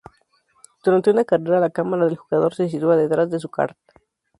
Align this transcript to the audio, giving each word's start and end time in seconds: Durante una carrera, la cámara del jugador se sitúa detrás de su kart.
Durante 0.83 1.11
una 1.11 1.25
carrera, 1.25 1.59
la 1.59 1.69
cámara 1.69 2.05
del 2.05 2.17
jugador 2.17 2.55
se 2.55 2.67
sitúa 2.67 2.97
detrás 2.97 3.29
de 3.29 3.39
su 3.39 3.49
kart. 3.51 3.77